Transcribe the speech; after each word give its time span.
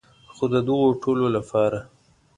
خو 0.35 0.45
د 0.53 0.55
دغو 0.67 0.87
ټولو 1.03 1.25
لپاره. 1.35 1.79